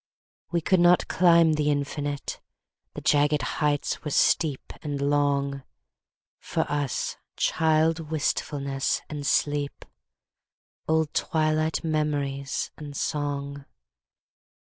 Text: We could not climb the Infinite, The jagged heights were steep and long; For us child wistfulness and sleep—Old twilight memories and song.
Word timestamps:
We 0.51 0.61
could 0.61 0.79
not 0.79 1.07
climb 1.07 1.53
the 1.53 1.69
Infinite, 1.69 2.41
The 2.95 3.01
jagged 3.01 3.43
heights 3.61 4.03
were 4.03 4.09
steep 4.09 4.73
and 4.81 4.99
long; 4.99 5.61
For 6.39 6.61
us 6.61 7.17
child 7.37 8.09
wistfulness 8.09 9.01
and 9.11 9.27
sleep—Old 9.27 11.13
twilight 11.13 11.83
memories 11.83 12.71
and 12.77 12.97
song. 12.97 13.65